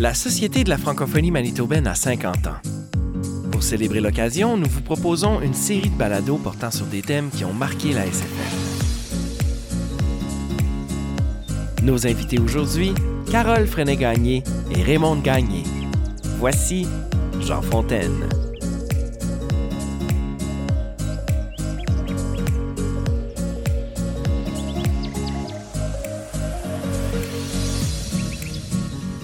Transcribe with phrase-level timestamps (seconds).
[0.00, 2.56] La Société de la francophonie manitobaine a 50 ans.
[3.52, 7.44] Pour célébrer l'occasion, nous vous proposons une série de balados portant sur des thèmes qui
[7.44, 8.24] ont marqué la SFM.
[11.82, 12.94] Nos invités aujourd'hui,
[13.30, 14.42] Carole Freinet-Gagné
[14.74, 15.64] et Raymond Gagné.
[16.38, 16.86] Voici
[17.42, 18.39] Jean Fontaine.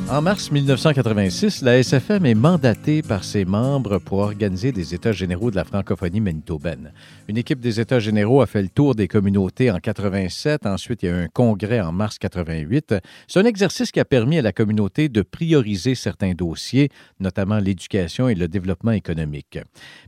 [0.09, 5.51] En mars 1986, la SFM est mandatée par ses membres pour organiser des États généraux
[5.51, 6.93] de la francophonie manitobaine.
[7.27, 10.65] Une équipe des États généraux a fait le tour des communautés en 87.
[10.65, 12.95] Ensuite, il y a eu un congrès en mars 88.
[13.27, 16.89] C'est un exercice qui a permis à la communauté de prioriser certains dossiers,
[17.19, 19.59] notamment l'éducation et le développement économique.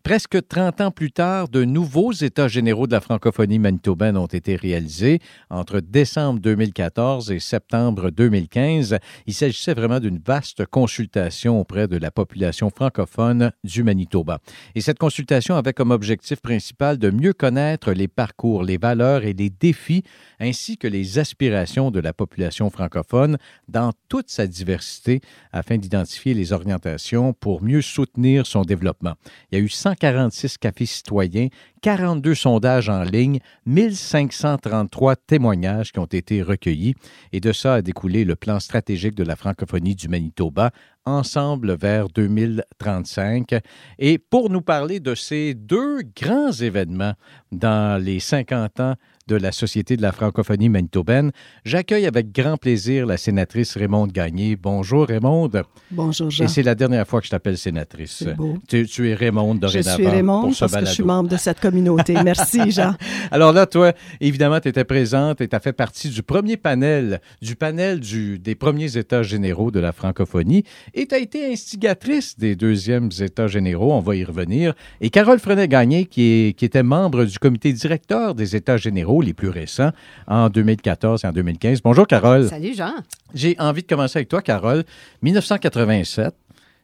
[0.05, 4.55] Presque 30 ans plus tard, de nouveaux États généraux de la francophonie manitobaine ont été
[4.55, 5.19] réalisés
[5.51, 8.97] entre décembre 2014 et septembre 2015.
[9.27, 14.41] Il s'agissait vraiment d'une vaste consultation auprès de la population francophone du Manitoba.
[14.75, 19.33] Et cette consultation avait comme objectif principal de mieux connaître les parcours, les valeurs et
[19.33, 20.03] les défis,
[20.39, 25.21] ainsi que les aspirations de la population francophone dans toute sa diversité,
[25.53, 29.15] afin d'identifier les orientations pour mieux soutenir son développement.
[29.51, 31.49] Il y a eu 146 cafés citoyens,
[31.81, 36.95] 42 sondages en ligne, 1533 témoignages qui ont été recueillis,
[37.33, 40.71] et de ça a découlé le plan stratégique de la francophonie du Manitoba,
[41.05, 43.55] ensemble vers 2035.
[43.99, 47.15] Et pour nous parler de ces deux grands événements
[47.53, 48.95] dans les 50 ans
[49.29, 51.31] de la Société de la francophonie manitobaine.
[51.65, 54.57] J'accueille avec grand plaisir la sénatrice Raymonde Gagné.
[54.57, 55.63] Bonjour Raymonde.
[55.91, 56.45] Bonjour Jean.
[56.45, 58.25] Et c'est la dernière fois que je t'appelle sénatrice.
[58.37, 58.57] Beau.
[58.67, 59.91] Tu, tu, es Raymonde dorénavant.
[59.91, 62.15] Je suis Raymonde parce que je suis membre de cette communauté.
[62.25, 62.95] Merci Jean.
[63.31, 67.21] Alors là, toi, évidemment, tu étais présente et tu as fait partie du premier panel,
[67.43, 72.39] du panel du, des premiers États généraux de la francophonie et tu as été instigatrice
[72.39, 73.93] des deuxièmes États généraux.
[73.93, 74.73] On va y revenir.
[75.03, 79.49] Et Carole Frenet-Gagné, qui, qui était membre du comité directeur des États généraux, les plus
[79.49, 79.91] récents
[80.27, 81.83] en 2014 et en 2015.
[81.83, 82.49] Bonjour, Carole.
[82.49, 82.95] Salut, Jean.
[83.35, 84.85] J'ai envie de commencer avec toi, Carole.
[85.23, 86.35] 1987,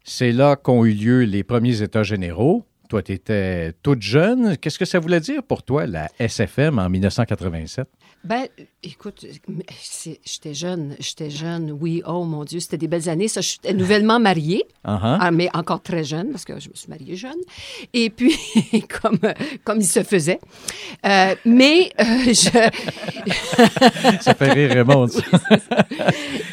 [0.04, 2.64] c'est là qu'ont eu lieu les premiers États généraux.
[2.88, 4.56] Toi, tu étais toute jeune.
[4.58, 7.88] Qu'est-ce que ça voulait dire pour toi, la SFM, en 1987?
[8.24, 8.46] Ben,
[8.84, 9.26] écoute,
[10.24, 13.28] j'étais jeune, j'étais jeune, oui, oh mon Dieu, c'était des belles années.
[13.28, 15.30] Ça, je suis nouvellement mariée, uh -huh.
[15.32, 17.40] mais encore très jeune, parce que je me suis mariée jeune.
[17.92, 18.34] Et puis,
[19.02, 19.18] comme,
[19.64, 20.40] comme il se faisait.
[21.06, 22.50] Euh, mais euh, je...
[24.20, 25.22] ça fait rire Raymond, ça.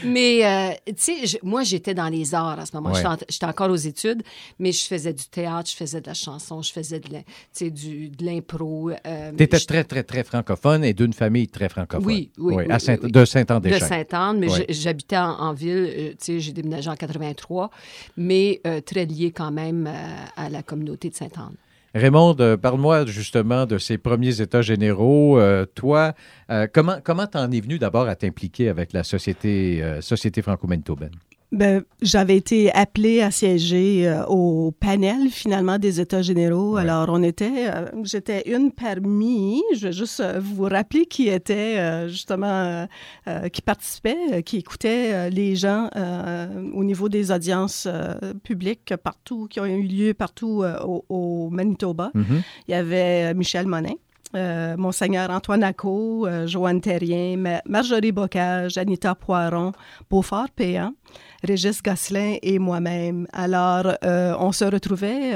[0.03, 2.91] mais, euh, tu sais, moi, j'étais dans les arts à ce moment.
[2.91, 3.03] Ouais.
[3.29, 4.23] J'étais encore aux études,
[4.59, 8.91] mais je faisais du théâtre, je faisais de la chanson, je faisais de l'impro.
[9.37, 12.05] Tu étais très, très, très francophone et d'une famille très francophone.
[12.05, 12.55] Oui, oui.
[12.55, 13.79] oui, à Saint de Saint-Anne-des-Chênes.
[13.79, 17.69] De Saint-Anne, mais j'habitais en, en, ville, euh, tu sais, j'ai déménagé en 83,
[18.17, 19.91] mais euh, très lié quand même euh,
[20.35, 21.55] à la communauté de Sainte-Anne.
[21.93, 25.37] Raymond, parle-moi justement de ces premiers États généraux.
[25.37, 26.13] Euh, toi,
[26.49, 31.11] euh, comment comment t'en es venu d'abord à t'impliquer avec la société euh, société franco-manitobaine?
[31.51, 36.75] Ben, j'avais été appelée à siéger euh, au panel finalement des États généraux.
[36.75, 36.81] Ouais.
[36.81, 42.07] Alors, on était, euh, j'étais une parmi, je vais juste euh, vous rappeler qui était
[42.07, 42.87] justement,
[43.51, 45.89] qui participait, qui écoutait les gens
[46.73, 47.87] au niveau des audiences
[48.43, 52.11] publiques partout, qui ont eu lieu partout au, au, Manitoba.
[52.13, 52.41] Mm -hmm.
[52.67, 53.95] Il y avait Michel Monin.
[54.35, 59.73] Euh, Monseigneur Antoine Acco, euh, Joanne Terrien, Marjorie Bocage, Anita Poiron,
[60.09, 60.93] Beaufort Péan,
[61.43, 63.27] Régis Gosselin et moi-même.
[63.33, 65.33] Alors, euh, on se retrouvait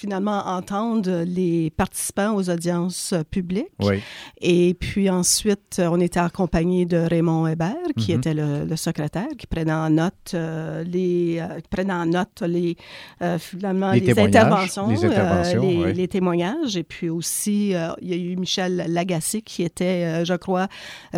[0.00, 3.66] finalement entendre les participants aux audiences publiques.
[3.80, 3.96] Oui.
[4.40, 8.18] Et puis ensuite, on était accompagné de Raymond Hébert, qui mm -hmm.
[8.18, 12.76] était le, le, secrétaire, qui prenait en note euh, les, euh, prenait en note les,
[13.22, 15.92] euh, finalement, les, les interventions, les, interventions les, oui.
[16.00, 16.74] les, témoignages.
[16.82, 17.58] Et puis aussi,
[18.02, 20.68] il y a eu Michel Lagacé, qui était, je crois,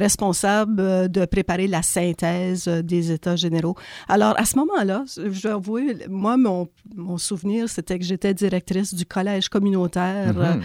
[0.06, 0.76] responsable
[1.16, 3.76] de préparer la synthèse des États généraux.
[4.14, 4.98] Alors, à ce moment-là,
[5.36, 5.86] je dois avouer,
[6.24, 6.60] moi, mon,
[7.08, 8.34] mon souvenir, c'était que j'étais
[8.72, 10.62] directrice du collège communautaire mm -hmm.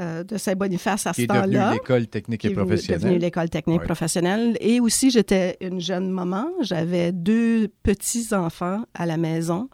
[0.00, 1.42] euh, de Saint-Boniface à ce temps-là.
[1.42, 3.00] Qui est devenu l'école technique et professionnelle.
[3.02, 3.86] devenu l'école technique ouais.
[3.92, 4.56] professionnelle.
[4.60, 6.46] Et aussi, j'étais une jeune maman.
[6.62, 9.68] J'avais deux petits-enfants à la maison.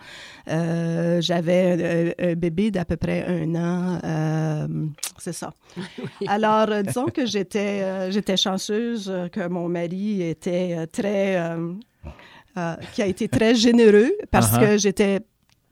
[0.48, 4.00] Euh, J'avais un, un, bébé d'à peu près un an.
[4.04, 4.66] Euh,
[5.24, 5.50] C'est ça.
[5.76, 6.26] Oui.
[6.36, 9.04] Alors, disons que j'étais j'étais chanceuse
[9.34, 11.24] que mon mari était très...
[12.92, 14.62] qui a été très généreux parce uh -huh.
[14.62, 15.14] que j'étais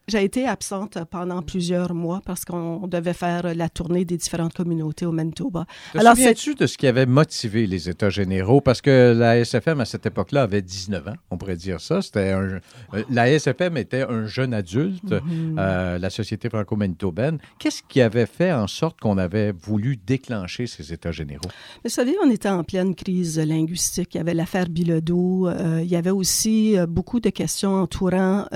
[0.09, 5.05] j'ai été absente pendant plusieurs mois parce qu'on devait faire la tournée des différentes communautés
[5.05, 5.67] au Manitoba.
[5.93, 8.61] Te Alors, souviens-tu de ce qui avait motivé les États généraux?
[8.61, 12.03] Parce que la SFM, à cette époque-là, avait 19 ans, on pourrait dire ça.
[12.03, 12.61] C'était un...
[12.95, 15.57] Euh, la SFM était un jeune adulte, mm-hmm.
[15.59, 17.39] euh, la Société franco-manitobaine.
[17.59, 21.51] Qu'est-ce qui avait fait en sorte qu'on avait voulu déclencher ces États généraux?
[21.83, 24.15] Vous savez, on était en pleine crise linguistique.
[24.15, 25.49] Il y avait l'affaire Bilodeau.
[25.49, 28.47] Euh, il y avait aussi beaucoup de questions entourant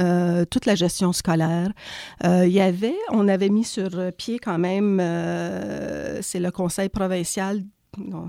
[0.49, 1.40] toute la gestion scolaire.
[2.23, 4.99] Il y avait, on avait mis sur pied quand même,
[6.23, 7.63] c'est le Conseil provincial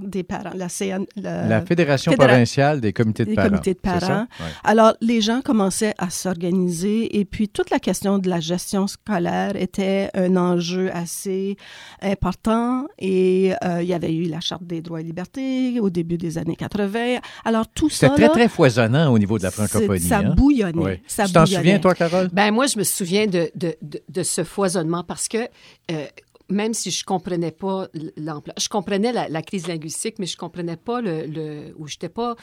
[0.02, 3.50] des parents, la, la, Fédération provinciale des comités de parents.
[3.64, 4.28] de parents.
[4.64, 9.56] Alors, les gens commençaient à s'organiser et puis toute la question de la gestion scolaire
[9.56, 11.58] était un enjeu assez
[12.02, 16.18] important et euh, il y avait eu la Charte des droits et libertés au début
[16.18, 17.20] des années 80.
[17.46, 18.10] Alors, tout ça...
[18.10, 20.00] C'était très, très foisonnant au niveau de la francophonie.
[20.00, 20.34] Ça hein?
[20.36, 21.02] bouillonnait.
[21.08, 22.30] Ça tu t'en souviens, toi, Carole?
[22.34, 25.48] Ben moi, je me souviens de, de, de, ce foisonnement parce que...
[25.92, 26.06] Euh,
[26.52, 27.88] même si je comprenais pas
[28.18, 32.36] l'ampleur, je comprenais la, crise linguistique, mais je comprenais pas le, le ou j'étais pas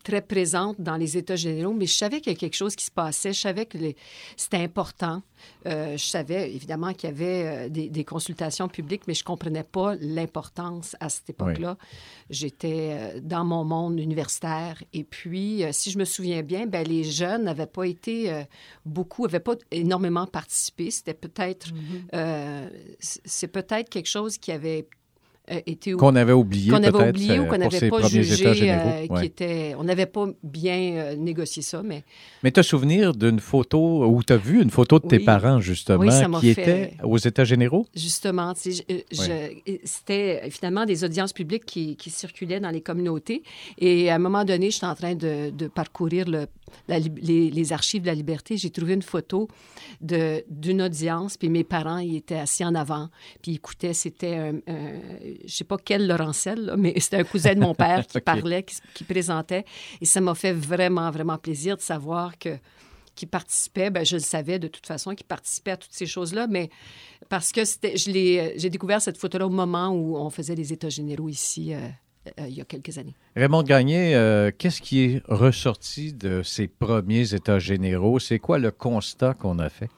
[0.00, 2.84] très présente dans les États généraux, mais je savais qu'il y a quelque chose qui
[2.84, 3.32] se passait.
[3.32, 3.78] Je savais que
[4.36, 5.22] c'était important.
[5.66, 9.64] Euh, je savais évidemment qu'il y avait euh, des, consultations publiques, mais je ne comprenais
[9.64, 11.76] pas l'importance à cette époque-là.
[12.28, 14.82] J'étais euh, dans mon monde universitaire.
[14.92, 18.44] Et puis, si je me souviens bien, ben, les jeunes n'avaient pas été
[18.84, 20.90] beaucoup, n'avaient pas énormément participé.
[20.90, 21.68] C'était peut-être,
[22.12, 22.70] mm-hmm.
[22.98, 24.86] c'est peut-être quelque chose qui avait
[25.50, 29.74] euh, qu'on avait oublié qu'on avait oublié ou qu'on n'avait pas jugé euh, qui était
[29.76, 32.04] on n'avait pas bien euh, négocié ça mais
[32.42, 35.58] mais tu as souvenir d'une photo où tu as vu une photo de tes parents
[35.58, 37.86] justement qui était aux États généraux?
[37.96, 43.42] Justement c'était finalement des audiences publiques qui, qui, circulaient dans les communautés.
[43.78, 46.46] Et à un moment donné j'étais en train de, de parcourir le
[46.88, 49.48] les, archives de la liberté, j'ai trouvé une photo
[50.00, 53.08] d'une audience, puis mes parents, ils étaient assis en avant,
[53.42, 54.54] puis ils écoutaient, c'était un,
[55.44, 58.64] je sais pas quel Laurentcel, mais c'était un cousin de mon père qui parlait,
[58.94, 59.64] qui, présentait,
[60.00, 62.58] et ça m'a fait vraiment, vraiment plaisir de savoir que
[63.16, 66.46] qui participait, ben, je le savais de toute façon, qui participait à toutes ces choses-là,
[66.46, 66.70] mais
[67.28, 67.60] parce que
[67.94, 71.80] j'ai découvert cette photo-là au moment où on faisait les États généraux ici euh,
[72.38, 73.14] euh, il y a quelques années.
[73.34, 78.18] Raymond Gagné, euh, qu'est-ce qui est ressorti de ces premiers États généraux?
[78.18, 79.88] C'est quoi le constat qu'on a fait?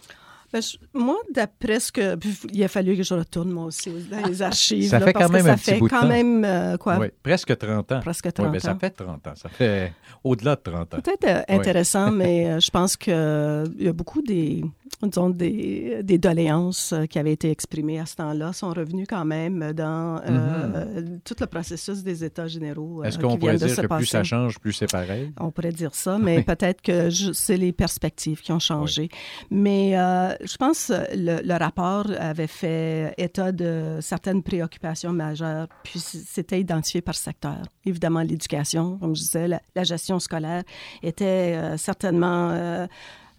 [0.52, 0.60] Ben,
[0.92, 2.18] moi, d'après ce que.
[2.52, 4.88] Il a fallu que je retourne, moi aussi, dans les archives.
[4.88, 6.98] ça fait quand même un petit bout quand même, euh, quoi?
[6.98, 8.00] Oui, presque 30 ans.
[8.00, 9.32] Presque 30 oui, mais ça fait 30 ans.
[9.34, 9.92] Ça fait
[10.24, 11.00] au-delà de 30 ans.
[11.00, 14.62] Peut-être intéressant, mais je pense qu'il y a beaucoup des
[15.08, 19.24] disons, des, des, doléances euh, qui avaient été exprimées à ce temps-là sont revenues quand
[19.24, 21.20] même dans euh, mm-hmm.
[21.24, 23.02] tout le processus des États généraux.
[23.02, 25.32] Euh, Est-ce qu'on pourrait dire que plus ça change, plus c'est pareil?
[25.40, 29.08] On pourrait dire ça, mais peut-être que c'est les perspectives qui ont changé.
[29.50, 29.94] Mais
[30.42, 37.00] je pense que le, rapport avait fait état de certaines préoccupations majeures, puis c'était identifié
[37.00, 37.62] par secteur.
[37.84, 40.62] Évidemment, l'éducation, comme je disais, la, gestion scolaire
[41.02, 42.86] était certainement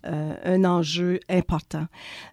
[0.06, 1.86] euh, un enjeu important.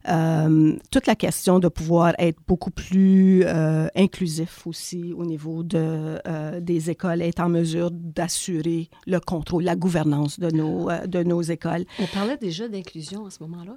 [0.08, 6.20] Euh, toute la question de pouvoir être beaucoup plus euh, inclusif aussi au niveau de,
[6.58, 11.84] des écoles, être en mesure d'assurer le contrôle, la gouvernance de nos, de nos écoles.
[12.00, 13.76] On parlait déjà d'inclusion à ce moment-là?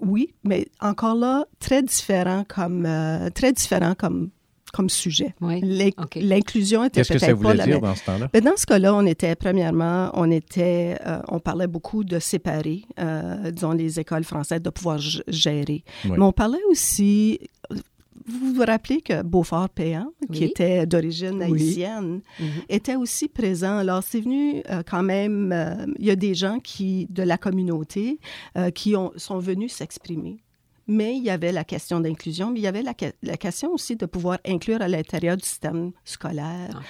[0.00, 2.88] Oui, mais encore là, très différent comme,
[3.34, 4.30] très différent comme
[4.72, 5.34] comme sujet.
[5.40, 7.12] L'inclusion était peut-être pas...
[7.12, 8.28] Qu'est-ce que ça voulait dire dans ce temps-là?
[8.32, 12.82] Mais dans ce cas-là, on était, premièrement, on était, euh, on parlait beaucoup de séparer,
[12.98, 15.84] euh, disons, les écoles françaises, de pouvoir gérer.
[16.04, 17.38] Mais on parlait aussi,
[18.26, 22.46] vous vous rappelez que Beaufort-Péan, qui était d'origine haïtienne, mhm.
[22.68, 23.78] était aussi présent.
[23.78, 25.54] Alors, c'est venu euh, quand même,
[25.98, 28.18] il y a des gens qui, de la communauté
[28.74, 30.42] qui ont, sont venus s'exprimer.
[30.88, 32.94] Mais il y avait la question d'inclusion, mais il y avait la,
[33.36, 36.82] question aussi de pouvoir inclure à l'intérieur du système scolaire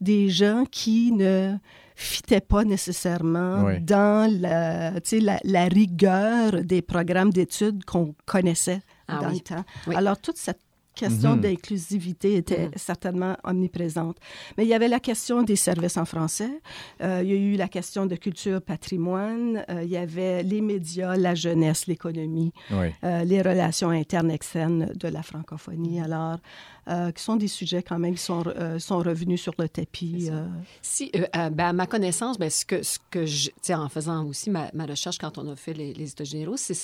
[0.00, 1.56] des gens qui ne
[1.96, 9.30] fitaient pas nécessairement dans la, la, la, rigueur des programmes d'études qu'on connaissait ah dans
[9.30, 9.64] le temps.
[9.94, 10.60] Alors, toute cette
[11.00, 11.40] question mhm.
[11.40, 12.72] d'inclusivité était mhm.
[12.76, 14.18] certainement omniprésente.
[14.56, 16.50] Mais il y avait la question des services en français,
[17.02, 20.60] euh, il y a eu la question de culture, patrimoine, euh, il y avait les
[20.60, 26.00] médias, la jeunesse, l'économie, euh, les relations internes, externes de la francophonie.
[26.00, 26.38] Alors,
[27.14, 28.42] qui sont des sujets quand même qui sont,
[28.78, 30.28] sont revenus sur le tapis.
[30.82, 34.70] Si, ben, à ma connaissance, ben, ce que, ce que je, en faisant aussi ma,
[34.74, 36.74] ma, recherche quand on a fait les, les États généraux, c'est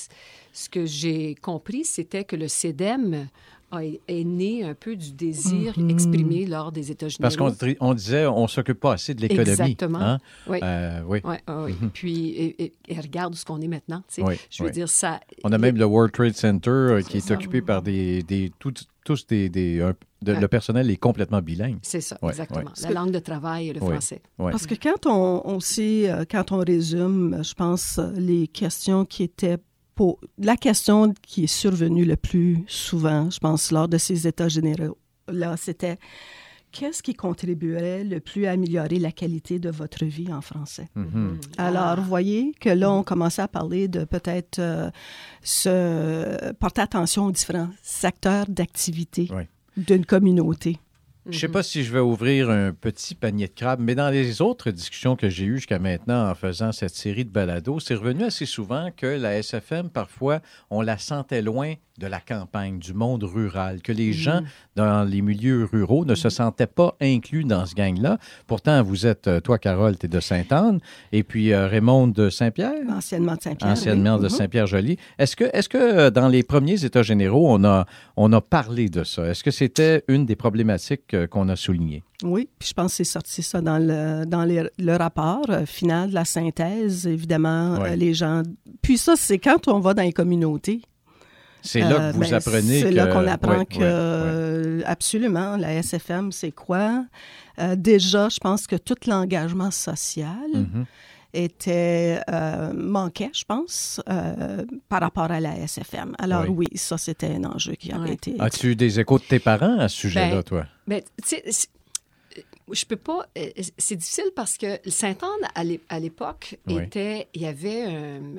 [0.52, 3.26] ce que j'ai compris, c'était que le CEDEM
[3.72, 5.90] est né un peu du désir mm-hmm.
[5.90, 7.22] exprimé lors des États généraux.
[7.22, 9.50] Parce qu'on on disait, on s'occupe pas assez de l'économie.
[9.50, 10.00] Exactement.
[10.00, 10.18] Hein?
[10.46, 10.58] Oui.
[10.62, 11.20] Euh, oui.
[11.24, 11.36] oui.
[11.48, 11.88] Mm-hmm.
[11.92, 14.02] Puis, et, regarde ce qu'on est maintenant.
[14.16, 15.20] Je veux dire, ça...
[15.44, 19.26] On a même le World Trade Center euh, qui est, occupé par des, des tous
[19.26, 19.48] des...
[19.48, 19.92] des
[20.22, 21.78] Le personnel est complètement bilingue.
[21.82, 22.70] C'est ça, exactement.
[22.82, 24.22] La langue de travail est le français.
[24.38, 29.22] Parce que quand on, on sait, euh, quand on résume, je pense, les questions qui
[29.22, 29.58] étaient
[30.38, 35.56] la question qui est survenue le plus souvent, je pense, lors de ces États généraux-là,
[35.56, 35.98] c'était
[36.72, 40.88] qu'est-ce qui contribuerait le plus à améliorer la qualité de votre vie en français?
[40.96, 41.38] Mm-hmm.
[41.58, 44.90] Alors, vous voyez que là, on commençait à parler de peut-être euh,
[45.42, 49.28] se porter attention aux différents secteurs d'activité
[49.76, 50.78] d'une communauté.
[51.28, 54.10] Je ne sais pas si je vais ouvrir un petit panier de crabes, mais dans
[54.10, 57.96] les autres discussions que j'ai eues jusqu'à maintenant en faisant cette série de balados, c'est
[57.96, 60.40] revenu assez souvent que la SFM, parfois,
[60.70, 64.46] on la sentait loin de la campagne, du monde rural, que les gens mm.
[64.76, 68.18] dans les milieux ruraux ne se sentaient pas inclus dans ce gang-là.
[68.46, 70.80] Pourtant, vous êtes, euh, toi, Carole, tu es de Sainte-Anne,
[71.12, 72.74] et puis euh, Raymond de Saint-Pierre.
[72.88, 73.70] Anciennement de Saint-Pierre.
[73.70, 74.36] Anciennement de mm-hmm.
[74.36, 74.98] Saint-Pierre-Joli.
[75.18, 77.86] Est-ce que, est que euh, dans les premiers États généraux, on a,
[78.16, 79.26] on a parlé de ça?
[79.26, 82.02] Est-ce que c'était une des problématiques qu'on a soulignées?
[82.22, 86.14] Oui, puis je pense que c'est sorti ça dans le, dans le rapport final de
[86.14, 88.42] la synthèse, évidemment, les gens.
[88.80, 90.80] Puis ça, c'est quand on va dans les communautés.
[91.66, 96.32] C'est là que euh, vous ben, apprenez C'est là qu'on apprend que, absolument, la SFM,
[96.32, 97.04] c'est quoi?
[97.58, 100.84] Euh, déjà, je pense que tout l'engagement social mm-hmm.
[101.34, 104.00] était euh, manquait, je pense,
[104.88, 106.14] par rapport à la SFM.
[106.18, 108.36] Alors oui, ça, c'était un enjeu qui avait été...
[108.38, 110.66] As-tu eu des échos de tes parents à ce sujet-là, ben, toi?
[110.86, 111.02] Ben,
[112.72, 113.26] je peux pas.
[113.38, 117.28] Euh, c'est difficile parce que Sainte-Anne, à l'époque, était.
[117.34, 117.84] Il y avait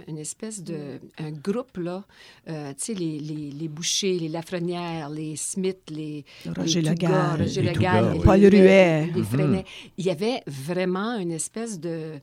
[0.07, 0.99] une espèce de.
[1.17, 2.03] un groupe, là.
[2.49, 6.25] Euh, tu sais, les, les, les, bouchers, les Lafrenières, les Smith, les.
[6.55, 7.41] Roger Legal.
[7.41, 8.19] Roger Legal.
[8.23, 9.09] Paul Ruet.
[9.15, 9.65] Les Freinet.
[9.97, 12.19] Il y avait vraiment une espèce de.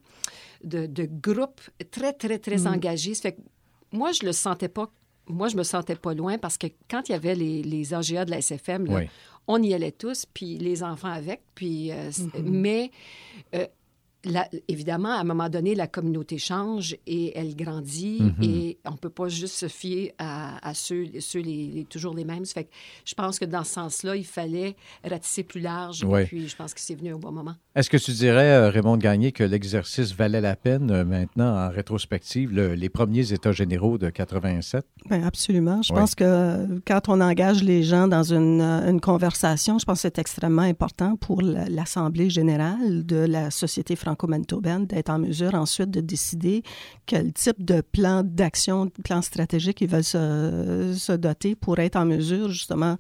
[0.63, 2.67] De, de groupe très, très, très mm.
[2.69, 3.13] engagé.
[3.13, 3.41] Ça fait que
[3.93, 4.91] moi, je le sentais pas
[5.27, 8.25] moi, je me sentais pas loin parce que quand il y avait les, les AGA
[8.25, 9.01] de la SFM, là,
[9.47, 11.91] on y allait tous, puis les enfants avec, puis...
[11.93, 12.43] Euh, mm-hmm.
[12.43, 12.91] Mais...
[13.55, 13.67] Euh,
[14.69, 18.45] évidemment, à un moment donné, la communauté change et elle grandit mm-hmm.
[18.45, 22.47] et on ne peut pas juste se fier à, ceux, ceux les, toujours les mêmes.
[22.47, 22.71] Fait que
[23.05, 26.75] je pense que dans ce sens-là, il fallait ratisser plus large et puis je pense
[26.75, 27.55] que c'est venu au bon moment.
[27.75, 31.71] Est-ce que tu dirais, euh, Raymond Gagné, que l'exercice valait la peine euh, maintenant en
[31.71, 34.87] rétrospective, les premiers États généraux de 87?
[35.11, 35.83] Bien, absolument.
[35.83, 40.03] Je pense que euh, quand on engage les gens dans une, conversation, je pense que
[40.03, 46.01] c'est extrêmement important pour l'Assemblée générale de la société franco-manitobaine d'être en mesure ensuite de
[46.01, 46.63] décider
[47.07, 52.05] quel type de plan d'action, plan stratégique ils veulent se, se doter pour être en
[52.05, 52.97] mesure justement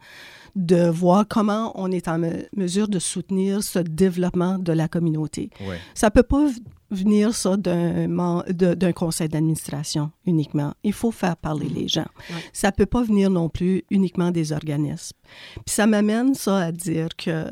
[0.57, 2.21] de voir comment on est en
[2.57, 5.51] mesure de soutenir ce développement de la communauté.
[5.95, 6.49] Ça ne peut pas
[6.91, 10.75] venir ça d'un conseil d'administration uniquement.
[10.85, 12.07] Il faut faire parler les gens.
[12.53, 15.17] Ça ne peut pas venir non plus uniquement des organismes.
[15.67, 17.51] Puis ça m'amène ça à dire que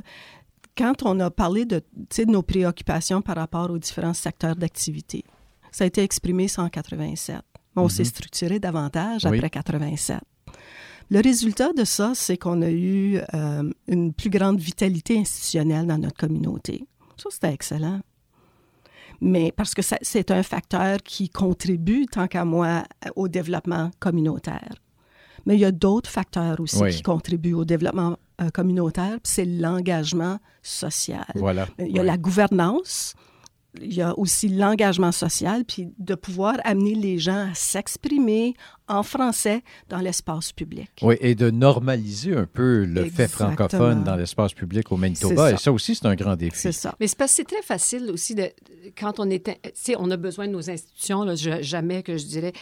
[0.76, 5.25] quand on a parlé de, de nos préoccupations par rapport aux différents secteurs d'activité,
[5.71, 7.37] ça a été exprimé en 87.
[7.76, 8.07] On s'est mm-hmm.
[8.07, 10.19] structuré davantage après 87.
[11.11, 15.99] Le résultat de ça, c'est qu'on a eu euh, une plus grande vitalité institutionnelle dans
[15.99, 16.85] notre communauté.
[17.17, 18.00] Ça, c'était excellent.
[19.21, 24.75] Mais parce que c'est un facteur qui contribue, tant qu'à moi, au développement communautaire.
[25.46, 30.38] Mais il y a d'autres facteurs aussi qui contribuent au développement euh, communautaire, c'est l'engagement
[30.62, 31.25] social.
[31.34, 31.68] Voilà.
[31.78, 33.14] Il y a la gouvernance,
[33.80, 38.54] il y a aussi l'engagement social, puis de pouvoir amener les gens à s'exprimer
[38.88, 40.90] en français dans l'espace public.
[41.02, 45.52] Oui, et de normaliser un peu le fait francophone dans l'espace public au Manitoba.
[45.52, 46.56] Et ça aussi, c'est un grand défi.
[46.56, 46.94] C'est ça.
[47.00, 48.50] Mais c'est parce que c'est très facile aussi de,
[48.99, 52.26] quand on est, tu sais, on a besoin de nos institutions, là, jamais que je
[52.26, 52.52] dirais,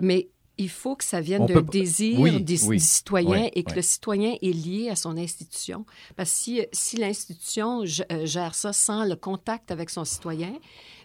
[0.00, 0.28] mais
[0.58, 4.90] il faut que ça vienne d'un désir des, citoyens et que le citoyen est lié
[4.90, 5.86] à son institution.
[6.16, 10.52] Parce que si, si l'institution euh, gère ça sans le contact avec son citoyen,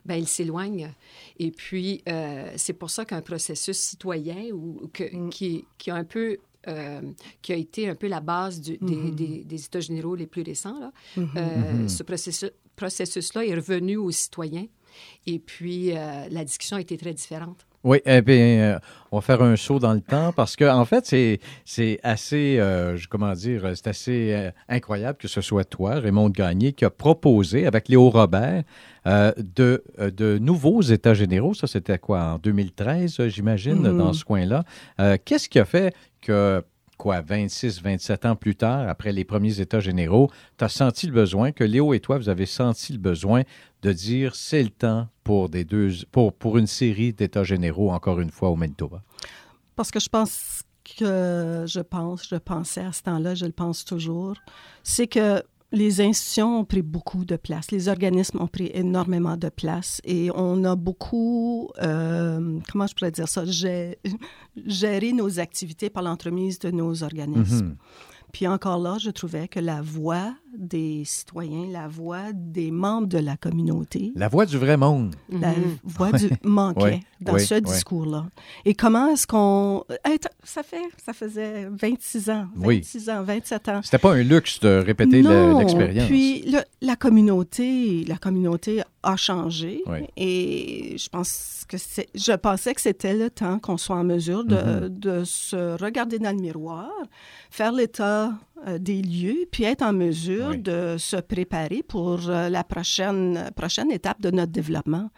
[0.05, 0.91] ben il s'éloigne.
[1.37, 5.29] Et puis, euh, c'est pour ça qu'un processus citoyen ou, que, mm.
[5.29, 7.01] qui, qui a un peu euh,
[7.41, 9.45] qui a été un peu la base du, des, mm-hmm.
[9.45, 10.79] des, États généraux les plus récents.
[10.79, 10.91] Là.
[11.17, 11.33] Mm-hmm.
[11.35, 11.89] Mm-hmm.
[11.89, 14.65] Ce processus, processus-là est revenu aux citoyens
[15.27, 17.65] et puis la discussion a été très différente.
[17.83, 18.79] Oui, eh bien, euh,
[19.11, 22.55] on va faire un saut dans le temps parce que en fait, c'est, c'est assez,
[22.57, 26.89] euh, comment dire, c'est assez euh, incroyable que ce soit toi, Raymond Gagné, qui a
[26.89, 28.63] proposé avec Léo Robert
[29.05, 31.53] de, de nouveaux États généraux.
[31.53, 33.97] Ça, c'était quoi, en 2013, j'imagine, mm-hmm.
[33.97, 34.63] dans ce coin-là.
[35.25, 36.63] qu'est-ce qui a fait que
[37.03, 41.11] quoi, 26, 27 ans plus tard, après les premiers États généraux, tu as senti le
[41.11, 43.41] besoin, que Léo et toi, vous avez senti le besoin
[43.81, 48.21] de dire c'est le temps pour, des deux, pour, pour une série d'États généraux, encore
[48.21, 49.01] une fois, au Manitoba?
[49.75, 50.63] Parce que je pense
[50.97, 54.37] que je pense, je pensais à ce temps-là, je le pense toujours,
[54.81, 59.49] c'est que les institutions ont pris beaucoup de place, les organismes ont pris énormément de
[59.49, 63.43] place et on a beaucoup, euh, comment je pourrais dire ça,
[64.65, 67.71] géré nos activités par l'entremise de nos organismes.
[67.71, 68.31] Mm-hmm.
[68.31, 73.17] Puis encore là, je trouvais que la voix des citoyens, la voix des membres de
[73.17, 74.11] la communauté.
[74.15, 75.15] La voix du vrai monde.
[75.29, 75.77] La mhm.
[75.83, 78.27] voix du manquait dans ce discours-là.
[78.65, 79.83] Et comment est-ce qu'on.
[80.43, 83.81] ça, fait, ça faisait 26 ans, 26 ans, 27 ans.
[83.83, 86.07] C'était pas un luxe de répéter l'expérience.
[86.07, 86.45] Puis
[86.81, 89.83] la communauté, la communauté a changé.
[90.17, 92.07] Et je pense que c'est.
[92.15, 94.99] Je pensais que c'était le temps qu'on soit en mesure de, mhm.
[94.99, 96.89] de se regarder dans le miroir,
[97.49, 102.63] faire l'état euh, des lieux, puis être en mesure de se préparer pour euh, la
[102.63, 105.09] prochaine, prochaine étape de notre développement.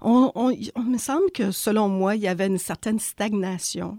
[0.00, 3.98] On, on, me semble que, selon moi, il y avait une certaine stagnation.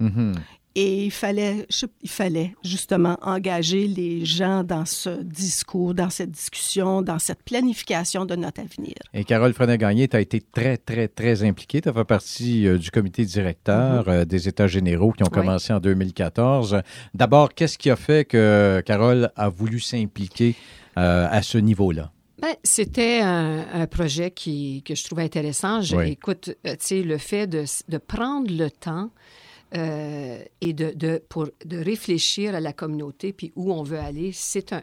[0.00, 0.34] Mm-hmm.
[0.78, 1.66] Et il fallait,
[2.02, 8.26] il fallait justement engager les gens dans ce discours, dans cette discussion, dans cette planification
[8.26, 8.92] de notre avenir.
[9.14, 11.80] Et Carole Frenet-Gagné, tu as été très, très, très impliquée.
[11.80, 14.10] Tu as fait partie euh, du comité directeur mm-hmm.
[14.10, 16.82] euh, des États généraux qui ont commencé en 2014.
[17.14, 20.56] D'abord, qu'est-ce qui a fait que Carole a voulu s'impliquer
[20.98, 22.12] euh, à ce niveau-là?
[22.42, 25.80] Ben, c'était un, projet qui, que je trouvais intéressant.
[25.80, 29.08] Je, Écoute, tu sais, le fait de, de prendre le temps
[29.74, 34.30] euh, et de, de, pour, de réfléchir à la communauté puis où on veut aller,
[34.32, 34.82] c'est un,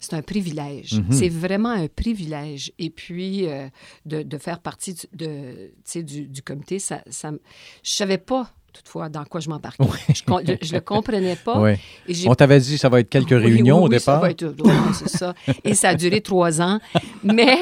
[0.00, 1.00] c'est un privilège.
[1.00, 1.12] Mhm.
[1.12, 2.72] C'est vraiment un privilège.
[2.78, 3.68] Et puis, euh,
[4.06, 7.32] de, de, faire partie de, du, du comité, ça, ça,
[7.82, 9.84] je savais pas toutefois dans quoi je m'embarquais.
[10.14, 11.74] Je ne le comprenais pas.
[12.26, 14.16] On t'avait dit que ça va être quelques réunions au départ.
[14.16, 14.54] Ça va être,
[14.94, 15.34] c'est ça.
[15.64, 16.78] Et ça a duré trois ans.
[17.24, 17.56] Mais,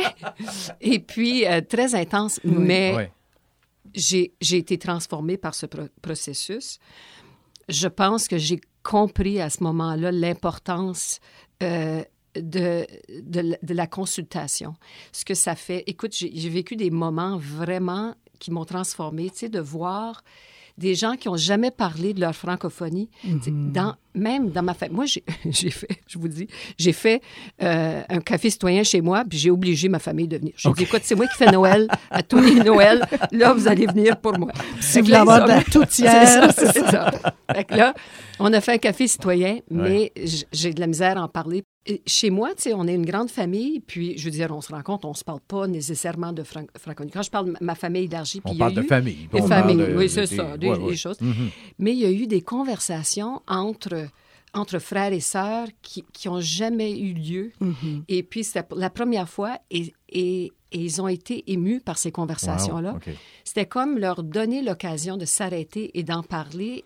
[0.81, 2.41] et puis, euh, très intense.
[2.45, 3.11] Mais
[3.97, 5.67] j'ai été transformée par ce
[6.03, 6.79] processus.
[7.69, 11.19] Je pense que j'ai compris à ce moment-là l'importance
[11.63, 12.05] euh,
[12.37, 12.87] de,
[13.23, 14.75] de, de, la consultation.
[15.13, 15.83] Ce que ça fait.
[15.87, 20.23] Écoute, j'ai vécu des moments vraiment qui m'ont transformée, tu sais, de voir
[20.79, 23.09] des gens qui n'ont jamais parlé de leur francophonie.
[23.25, 23.73] Mhm.
[23.73, 24.97] dans, même dans ma famille.
[24.97, 25.05] Moi,
[25.45, 26.49] j'ai fait, je vous dis,
[26.79, 27.23] j'ai fait
[27.63, 30.55] euh, un café citoyen chez moi, puis j'ai obligé ma famille de venir.
[30.57, 33.05] J'ai dit, écoute, c'est moi qui fais Noël, à tous les Noëls.
[33.33, 34.53] Là, vous allez venir pour moi.
[34.81, 36.53] C'est vous avoir de la toutière.
[36.57, 37.11] C'est ça, ça.
[37.55, 37.95] Fait que là,
[38.39, 40.13] on a fait un café citoyen, mais
[40.53, 41.65] j'ai de la misère à en parler
[42.07, 44.73] chez moi, tu sais, on est une grande famille, puis je veux dire, on se
[44.73, 47.11] rend compte, on se parle pas nécessairement de francophonie.
[47.11, 49.29] Quand je parle de ma famille élargie, puis on parle de famille.
[49.33, 51.19] Des familles, oui, c'est ça, des, choses.
[51.21, 51.51] Mm-hmm.
[51.79, 54.06] Mais il y a eu des conversations entre
[54.57, 57.53] entre frères et sœurs qui, qui ont jamais eu lieu.
[57.61, 58.03] Mm-hmm.
[58.09, 62.99] Et puis, c'était la première fois, et, et, ils ont été émus par ces conversations-là.
[63.45, 66.85] C'était comme leur donner l'occasion de s'arrêter et d'en parler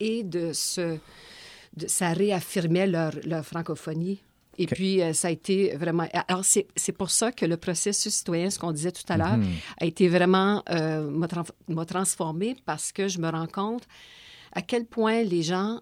[0.00, 0.98] et de se...
[1.76, 4.20] De, ça réaffirmait leur, leur francophonie
[4.58, 6.06] et puis, euh, ça a été vraiment...
[6.28, 9.50] Alors, c'est pour ça que le processus citoyen, ce qu'on disait tout à l'heure, mhm.
[9.80, 10.62] a été vraiment...
[10.70, 11.10] Euh,
[11.68, 13.84] m'a transformé parce que je me rends compte
[14.52, 15.80] à quel point les gens,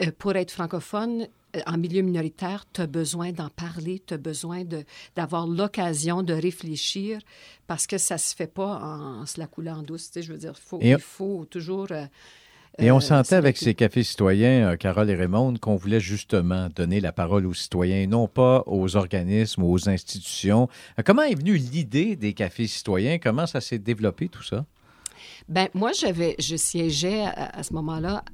[0.00, 4.18] euh, pour être francophones, euh, en milieu minoritaire, tu as besoin d'en parler, tu as
[4.18, 4.64] besoin
[5.16, 7.20] d'avoir l'occasion de réfléchir
[7.66, 10.10] parce que ça se fait pas en, se la coulant en douce.
[10.10, 11.88] Tu sais, je veux dire, faut, il faut toujours...
[12.78, 16.68] Et on euh, sentait avec ces cafés citoyens, euh, Carole et Raymond, qu'on voulait justement
[16.74, 20.68] donner la parole aux citoyens, non pas aux organismes, aux institutions.
[20.98, 23.18] Euh, comment est venue l'idée des cafés citoyens?
[23.18, 24.64] Comment ça s'est développé tout ça?
[25.48, 28.24] Ben moi, j'avais, je siégeais à, ce moment-là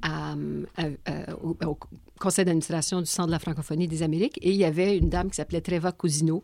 [1.43, 1.77] au,
[2.19, 5.29] conseil d'administration du Centre de la francophonie des Amériques et il y avait une dame
[5.29, 6.43] qui s'appelait Treva Cousineau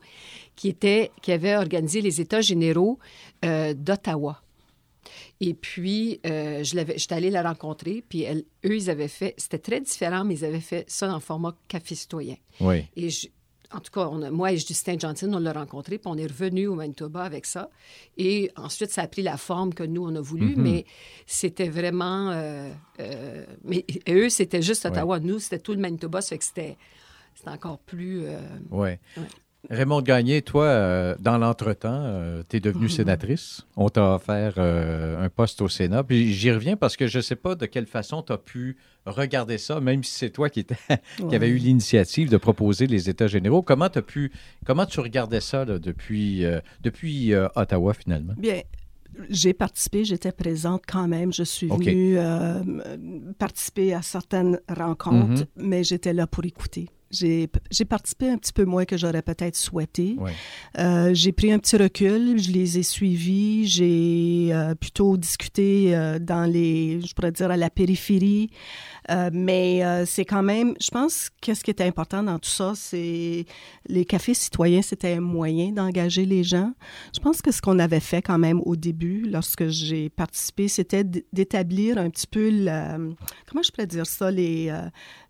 [0.55, 2.99] qui était, qui avait organisé les États généraux
[3.43, 4.41] d'Ottawa.
[5.41, 9.33] Et puis, euh, je l'avais, j'étais allée la rencontrer, puis elle, eux, ils avaient fait,
[9.37, 12.35] c'était très différent, mais ils avaient fait ça en format café citoyen.
[12.61, 12.85] Oui.
[12.95, 13.09] Et
[13.75, 16.67] en tout cas, on moi et Justin Johnson, on l'a rencontré, puis on est revenu
[16.67, 17.69] au Manitoba avec ça.
[18.17, 20.61] Et ensuite, ça a pris la forme que nous, on a voulu, mm-hmm.
[20.61, 20.85] mais
[21.25, 22.31] c'était vraiment...
[22.31, 25.19] Euh, euh, mais eux, c'était juste Ottawa.
[25.19, 26.77] Nous, c'était tout le Manitoba, ça fait que c'était,
[27.45, 28.23] encore plus...
[28.71, 28.89] oui.
[28.89, 28.99] Ouais.
[29.69, 33.65] Raymond Gagné, toi, euh, dans l'entretemps, euh, tu es devenue sénatrice.
[33.75, 36.03] On t'a offert euh, un poste au Sénat.
[36.03, 38.77] Puis j'y reviens parce que je ne sais pas de quelle façon tu as pu
[39.05, 40.65] regarder ça, même si c'est toi qui,
[41.31, 43.61] avait eu l'initiative de proposer les États généraux.
[43.61, 44.31] Comment, as pu,
[44.65, 46.43] comment tu regardais ça depuis,
[46.81, 48.33] depuis Ottawa, finalement?
[48.37, 48.61] Bien,
[49.29, 51.31] j'ai participé, j'étais présente quand même.
[51.31, 52.17] Je suis venue
[53.37, 55.47] participer à certaines rencontres, mm-hmm.
[55.57, 56.89] mais j'étais là pour écouter.
[57.15, 60.17] J'ai participé un petit peu moins que j'aurais peut-être souhaité.
[60.77, 66.19] Euh, j'ai pris un petit recul, je les ai suivis, j'ai euh, plutôt discuté euh,
[66.19, 68.49] dans les, je pourrais dire, à la périphérie.
[69.31, 73.45] Mais c'est quand même, je pense que ce qui était important dans tout ça, c'est
[73.87, 76.73] les cafés citoyens, c'était un moyen d'engager les gens.
[77.13, 81.03] Je pense que ce qu'on avait fait quand même au début, lorsque j'ai participé, c'était
[81.03, 82.97] d'établir un petit peu, la,
[83.47, 84.69] comment je pourrais dire ça, les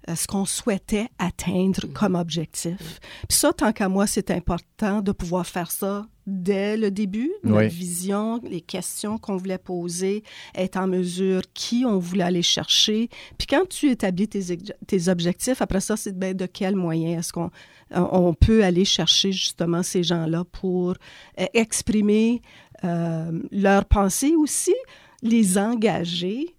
[0.07, 2.99] euh, ce qu'on souhaitait atteindre comme objectif.
[3.27, 7.67] Puis ça, tant qu'à moi, c'est important de pouvoir faire ça dès le début, notre
[7.67, 10.23] vision, les questions qu'on voulait poser,
[10.55, 13.09] être en mesure qui on voulait aller chercher.
[13.37, 14.57] Puis quand tu établis tes,
[14.87, 17.51] tes objectifs, après ça, c'est ben, de quel moyen est-ce qu'on
[17.91, 20.95] on peut aller chercher justement ces gens-là pour
[21.39, 22.41] euh, exprimer
[22.83, 24.75] euh, leurs pensées aussi,
[25.21, 26.55] les engager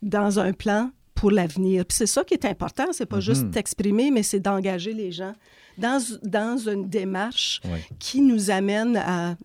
[0.00, 1.84] dans un plan pour l'avenir.
[1.90, 4.14] c'est ça qui est important, c'est pas juste d'exprimer, mhm.
[4.14, 5.34] mais c'est d'engager les gens
[5.78, 7.60] dans, dans une démarche
[7.98, 9.36] qui nous amène à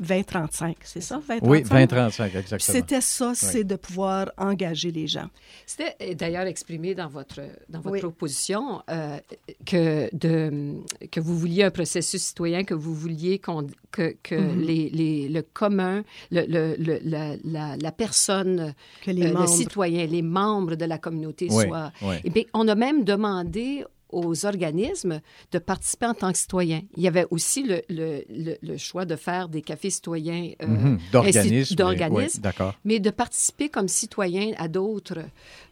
[0.00, 1.48] 2035, c'est ça, 2035?
[1.48, 2.58] Oui, 2035, exactement.
[2.58, 5.28] C'était ça, c'est de pouvoir engager les gens.
[5.66, 9.18] C'était d'ailleurs exprimé dans votre, dans votre proposition euh,
[9.64, 10.74] que, de,
[11.12, 14.60] que vous vouliez un processus citoyen, que vous vouliez que, que mm-hmm.
[14.60, 20.06] les, les, le commun, le, le, la, la, la, personne, que les euh, le citoyen,
[20.06, 21.92] les membres de la communauté soient...
[22.02, 25.20] Et eh bien, on a même demandé aux organismes
[25.52, 26.82] de participer en tant que citoyens.
[26.96, 30.98] Il y avait aussi le, le, le, choix de faire des cafés citoyens euh, mhm.
[31.12, 32.42] d'organismes,
[32.84, 35.18] mais de participer comme citoyen à d'autres,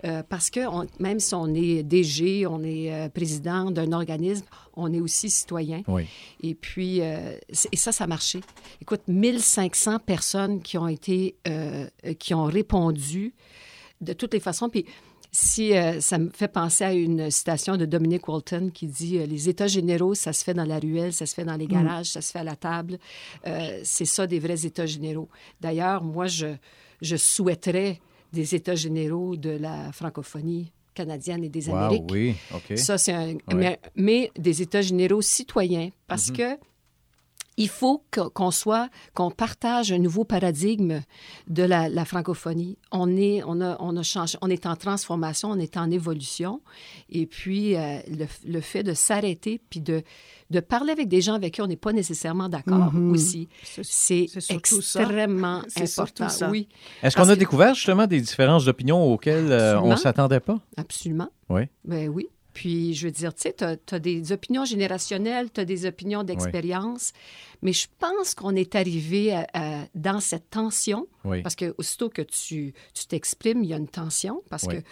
[0.05, 0.61] euh, parce que
[1.00, 5.83] même si on est DG, on est euh, président d'un organisme, on est aussi citoyen.
[6.42, 8.40] Et puis, et ça, ça a marché.
[8.81, 11.37] Écoute, 1500 personnes qui ont été,
[12.18, 13.35] qui ont répondu
[14.00, 14.70] de toutes les façons.
[14.70, 14.87] Puis,
[15.35, 19.25] si euh, ça me fait penser à une citation de Dominic Walton qui dit euh,
[19.25, 21.71] Les États généraux, ça se fait dans la ruelle, ça se fait dans les mm.
[21.71, 22.99] garages, ça se fait à la table.
[23.47, 25.31] Euh, c'est ça des vrais États généraux.
[25.59, 26.49] D'ailleurs, moi, je,
[27.01, 27.99] je souhaiterais
[28.35, 32.11] des États généraux de la francophonie canadienne et des Amériques.
[32.11, 32.77] Oui, OK.
[32.77, 33.35] Ça, c'est un.
[33.97, 36.57] Mais, des États généraux citoyens, parce mm-hmm.
[36.59, 36.62] que
[37.56, 41.02] il faut qu'on soit, qu'on partage un nouveau paradigme
[41.48, 42.78] de la, francophonie.
[42.90, 46.60] On est, on a, on a changé, on est en transformation, on est en évolution.
[47.10, 47.98] Et puis, euh,
[48.46, 50.02] le, fait de s'arrêter puis de,
[50.50, 53.10] de parler avec des gens avec qui on n'est pas nécessairement d'accord mm-hmm.
[53.10, 53.48] aussi,
[53.82, 56.28] c'est extrêmement important.
[56.50, 56.68] Oui.
[57.02, 60.58] Est-ce qu'on a découvert justement des différences d'opinion auxquelles euh, on ne s'attendait pas?
[60.76, 61.28] Absolument.
[61.48, 61.62] Oui.
[61.84, 62.28] Ben oui.
[62.52, 66.22] Puis, je veux dire, tu sais, tu as, des opinions générationnelles, tu as des opinions
[66.22, 67.12] d'expérience,
[67.62, 69.42] mais je pense qu'on est arrivé
[69.94, 72.74] dans cette tension, parce que aussitôt que tu
[73.08, 74.82] t'exprimes, il y a une tension, parce que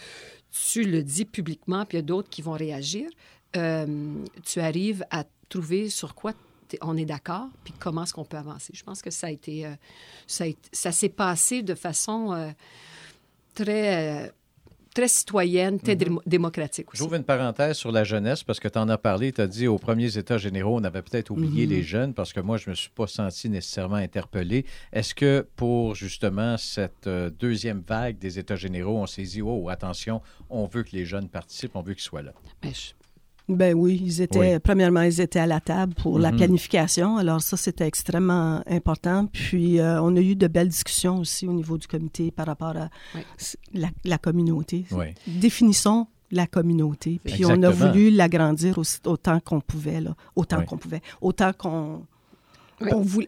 [0.51, 3.09] tu le dis publiquement, puis il y a d'autres qui vont réagir.
[3.57, 6.33] Euh, tu arrives à trouver sur quoi
[6.83, 8.73] on est d'accord, puis comment est-ce qu'on peut avancer.
[8.75, 9.75] Je pense que ça a été, euh,
[10.29, 12.51] ça, ça s'est passé de façon euh,
[13.55, 14.33] très
[14.95, 16.21] très citoyenne, très mhm.
[16.27, 16.99] démocratique aussi.
[16.99, 19.67] J'ouvre une parenthèse sur la jeunesse parce que tu en as parlé, tu as dit
[19.67, 21.73] aux premiers États généraux, on avait peut-être oublié mhm.
[21.73, 24.65] les jeunes parce que moi, je ne me suis pas senti nécessairement interpellé.
[24.93, 29.69] Est-ce que pour justement cette euh, deuxième vague des États généraux, on s'est dit, oh,
[29.69, 32.33] attention, on veut que les jeunes participent, on veut qu'ils soient là?
[32.63, 32.73] Ben,
[33.57, 36.39] ben oui, ils étaient, premièrement, ils étaient à la table pour la mhm.
[36.39, 37.17] planification.
[37.17, 39.27] Alors ça, c'était extrêmement important.
[39.27, 42.77] Puis euh, on a eu de belles discussions aussi au niveau du comité par rapport
[42.77, 42.89] à
[44.05, 44.85] la, communauté.
[45.27, 47.21] Définissons la communauté.
[47.25, 52.03] Puis on a voulu l'agrandir autant qu'on pouvait, là, autant qu'on pouvait, autant qu'on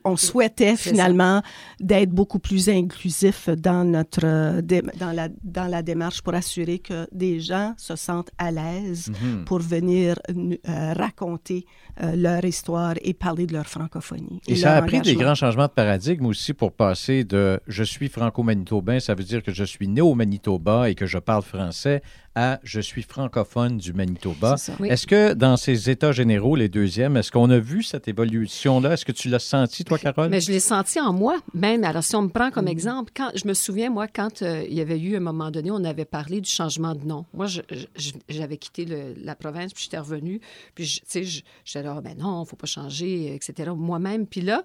[0.05, 1.43] on, souhaitait finalement
[1.81, 7.41] d'être beaucoup plus inclusif dans notre dans la dans la démarche pour assurer que des
[7.41, 9.45] gens se sentent à l'aise mhm.
[9.45, 11.67] pour venir euh, raconter
[12.03, 14.41] euh, leur histoire et parler de leur francophonie.
[14.49, 18.09] Et, ça a pris des grands changements de paradigme aussi pour passer de je suis
[18.09, 22.03] franco-manitobain, ça veut dire que je suis né au Manitoba et que je parle français
[22.35, 24.57] à Je suis francophone du Manitoba.
[24.85, 28.95] Est-ce que dans ces États généraux, les deuxièmes, est-ce qu'on a vu cette évolution-là?
[28.95, 30.29] Est-ce que tu l'as senti, toi, Carole?
[30.29, 31.85] Mais je l'ai senti en moi, même.
[31.85, 32.69] Alors, si on me prend comme mm.
[32.69, 35.51] exemple, quand je me souviens, moi, quand euh, il y avait eu, à un moment
[35.51, 37.27] donné, on avait parlé du changement de nom.
[37.35, 37.47] Moi,
[38.29, 40.41] j'avais quitté la province, puis j'étais revenue.
[40.75, 43.71] Puis, tu sais, j'étais là, ben non, il ne faut pas changer, etc.
[43.77, 44.27] Moi-même.
[44.27, 44.65] Puis là,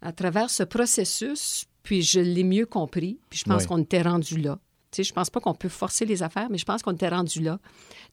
[0.00, 4.38] à travers ce processus, puis je l'ai mieux compris, puis je pense qu'on était rendu
[4.38, 4.58] là
[4.96, 7.40] sais, je pense pas qu'on peut forcer les affaires, mais je pense qu'on était rendu
[7.40, 7.58] là.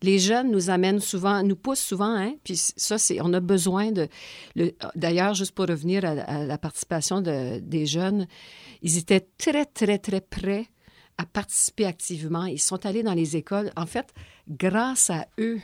[0.01, 3.91] Les jeunes nous amènent souvent, nous poussent souvent, hein, puis ça, c'est, on a besoin
[3.91, 4.07] de...
[4.95, 8.27] d'ailleurs, juste pour revenir à, la participation de, des jeunes,
[8.81, 10.67] ils étaient très, très, très prêts
[11.17, 12.45] à participer activement.
[12.45, 13.71] Ils sont allés dans les écoles.
[13.75, 14.13] En fait,
[14.47, 15.59] grâce à eux,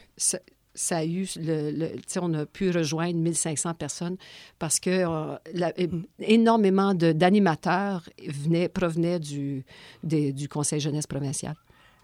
[0.75, 1.89] ça a eu le,
[2.21, 4.17] on a pu rejoindre 1500 personnes
[4.59, 5.37] parce que euh,
[5.77, 6.03] mm.
[6.19, 9.65] énormément d'animateurs venaient provenaient du,
[10.03, 11.55] du Conseil jeunesse provincial.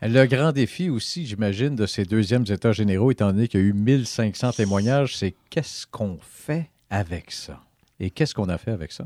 [0.01, 3.67] Le grand défi aussi, j'imagine, de ces deuxièmes États généraux, étant donné qu'il y a
[3.67, 7.62] eu 1500 témoignages, c'est qu'est-ce qu'on fait avec ça?
[7.99, 9.05] Et qu'est-ce qu'on a fait avec ça?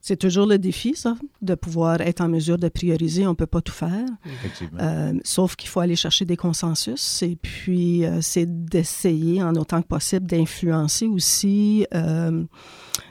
[0.00, 3.26] C'est toujours le défi, ça, de pouvoir être en mesure de prioriser.
[3.26, 4.06] On ne peut pas tout faire.
[4.24, 4.78] Effectivement.
[4.80, 9.82] Euh, sauf qu'il faut aller chercher des consensus et puis euh, c'est d'essayer, en autant
[9.82, 12.44] que possible, d'influencer aussi, euh,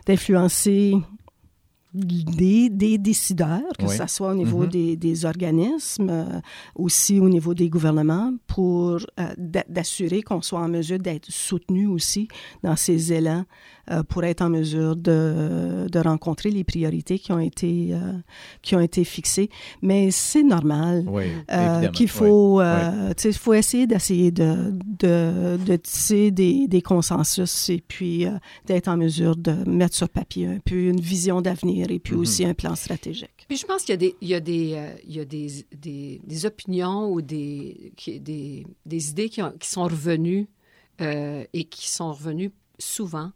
[0.05, 0.95] d'influencer
[1.93, 4.69] des, des, décideurs, que ce soit au niveau mm-hmm.
[4.69, 6.41] des, des, organismes,
[6.75, 8.99] aussi au niveau des gouvernements, pour
[9.37, 12.27] d'assurer qu'on soit en mesure d'être soutenu aussi
[12.61, 13.45] dans ces élans
[13.89, 18.13] euh, pour être en mesure de, de, rencontrer les priorités qui ont été, euh,
[18.61, 19.49] qui ont été fixées.
[19.81, 21.05] Mais c'est normal
[21.51, 27.81] euh, qu'il faut, il faut essayer d'essayer de, de, de, tisser des, des, consensus et
[27.87, 28.25] puis
[28.65, 32.19] d'être en mesure de mettre sur papier un peu une vision d'avenir et puis mm-hmm.
[32.19, 33.45] aussi un plan stratégique.
[33.47, 35.47] Puis je pense qu'il y a des, il y a des, il y a des,
[35.73, 40.49] des, des opinions ou des, des, des idées qui, qui sont revenues
[40.99, 43.31] et qui sont revenues souvent.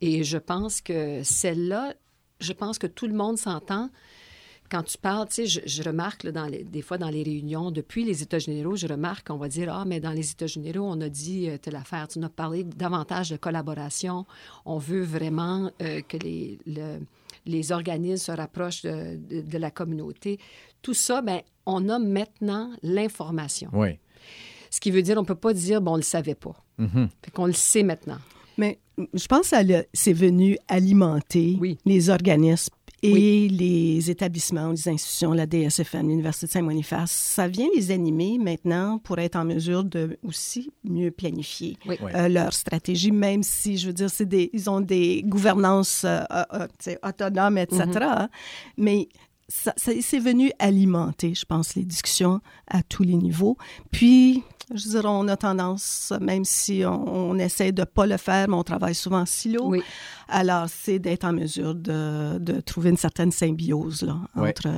[0.00, 1.94] Et je pense que celle-là,
[2.40, 3.90] je pense que tout le monde s'entend.
[4.70, 8.22] Quand tu parles, tu sais, je, remarque dans des fois dans les réunions, depuis les
[8.22, 11.10] États généraux, je remarque qu'on va dire Ah, mais dans les États généraux, on a
[11.10, 12.08] dit euh, telle affaire.
[12.08, 14.24] Tu nous as parlé davantage de collaboration.
[14.64, 16.58] On veut vraiment euh, que les,
[17.44, 20.38] les organismes se rapprochent de, la communauté.
[20.80, 23.68] Tout ça, bien, on a maintenant l'information.
[23.72, 23.98] Oui.
[24.70, 26.56] Ce qui veut dire, on ne peut pas dire, bon, on ne le savait pas.
[26.78, 28.18] Mm qu'on le sait maintenant.
[28.56, 35.46] Mais je pense que c'est venu alimenter les organismes et les établissements, les institutions, la
[35.46, 37.10] DSFM, l'Université de Saint-Boniface.
[37.10, 42.52] Ça vient les animer maintenant pour être en mesure de aussi mieux planifier euh, leur
[42.52, 46.20] stratégie, même si, je veux dire, des, ils ont des gouvernances euh,
[46.54, 47.82] euh, autonomes, etc.
[47.84, 48.28] Mm-hmm.
[48.78, 49.08] Mais
[49.52, 53.58] ça, c'est venu alimenter, je pense, les discussions à tous les niveaux.
[53.90, 54.42] Puis,
[54.74, 58.54] je dirais, on a tendance, même si on, essaie de ne pas le faire, mais
[58.54, 59.74] on travaille souvent en silo.
[60.28, 64.68] Alors, c'est d'être en mesure de, de, trouver une certaine symbiose là, entre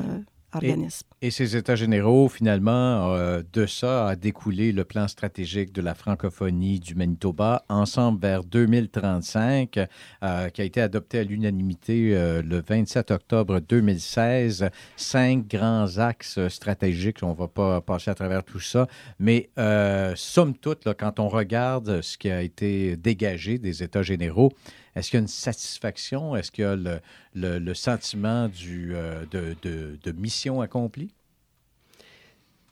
[0.62, 5.94] et, ces États généraux, finalement, euh, de ça a découlé le plan stratégique de la
[5.94, 9.78] francophonie du Manitoba, Ensemble vers 2035,
[10.22, 14.68] euh, qui a été adopté à l'unanimité euh, le 27 octobre 2016.
[14.96, 18.86] Cinq grands axes stratégiques, on ne va pas passer à travers tout ça,
[19.18, 19.50] mais
[20.16, 24.52] somme toute, quand on regarde ce qui a été dégagé des États généraux,
[24.94, 26.36] est-ce qu'il y a une satisfaction?
[26.36, 31.12] Est-ce qu'il y a le, sentiment du, euh, de, mission accomplie?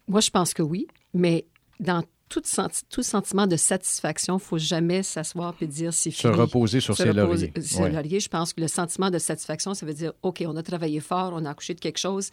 [0.07, 1.47] Moi, je pense que oui, mais
[1.81, 2.43] dans tout,
[2.91, 6.33] tout sentiment de satisfaction, il ne faut jamais s'asseoir et dire c'est fini.
[6.33, 7.53] Se reposer sur ses lauriers.
[7.57, 11.33] Je pense que le sentiment de satisfaction, ça veut dire OK, on a travaillé fort,
[11.35, 12.31] on a accouché de quelque chose.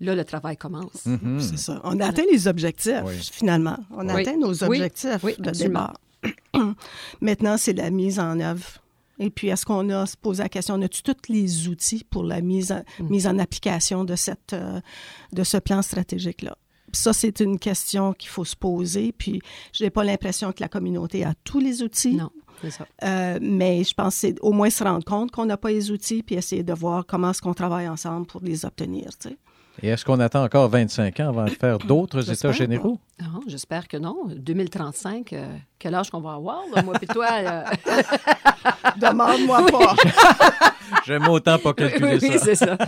[0.00, 1.06] Là, le travail commence.
[1.06, 1.40] Mm-hmm.
[1.40, 1.80] C'est ça.
[1.84, 3.78] On a atteint les objectifs, finalement.
[3.90, 5.98] On a atteint nos objectifs de départ.
[7.20, 8.82] Maintenant, c'est la mise en œuvre
[9.18, 12.24] et puis, est-ce qu'on a se posé la question, on a-tu tous les outils pour
[12.24, 13.08] la mise en, mm.
[13.08, 14.80] mise en application de, cette, euh,
[15.32, 16.56] de ce plan stratégique-là?
[16.92, 19.12] Ça, c'est une question qu'il faut se poser.
[19.12, 19.40] Puis,
[19.72, 22.14] je n'ai pas l'impression que la communauté a tous les outils.
[22.14, 22.30] Non,
[22.62, 22.86] c'est ça.
[23.04, 26.22] Euh, mais je pense c'est au moins se rendre compte qu'on n'a pas les outils,
[26.22, 29.10] puis essayer de voir comment est-ce qu'on travaille ensemble pour les obtenir.
[29.18, 29.36] Tu sais.
[29.82, 32.98] Et est-ce qu'on attend encore 25 ans avant de faire d'autres États généraux?
[33.20, 34.16] Non, j'espère que non.
[34.26, 35.46] 2035, euh,
[35.78, 37.26] quel âge qu'on va avoir, moi et toi?
[37.30, 37.64] Euh?
[38.96, 39.94] Demande-moi pas.
[41.06, 42.26] J'aime autant pas calculer ça.
[42.26, 42.78] Oui, c'est ça.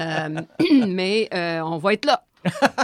[0.00, 0.40] Euh,
[0.88, 1.28] mais
[1.62, 2.22] on va être là.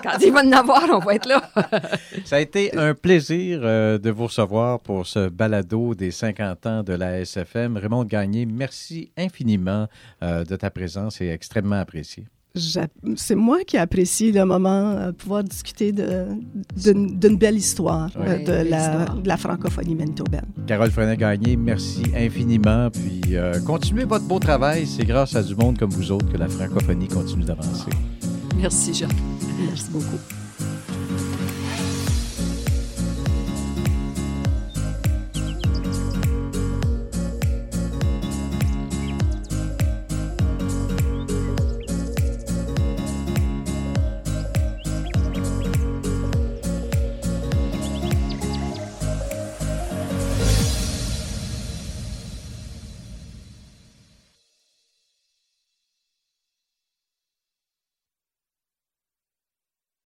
[0.02, 1.42] Quand il va en avoir, on va être là.
[2.24, 6.92] ça a été un plaisir de vous recevoir pour ce balado des 50 ans de
[6.92, 7.76] la SFM.
[7.76, 9.86] Raymond Gagné, merci infiniment
[10.22, 15.44] de ta présence et extrêmement apprécié c'est moi qui apprécie le moment de euh, pouvoir
[15.44, 20.46] discuter d'une belle histoire euh, de, la, francophonie manitobaine.
[20.66, 22.90] Carole Frenet-Gagné, merci infiniment.
[22.90, 24.86] Puis euh, continuez votre beau travail.
[24.86, 27.90] C'est grâce à du monde comme vous autres que la francophonie continue d'avancer.
[28.56, 29.10] Merci, Jacques.
[29.66, 30.39] Merci beaucoup.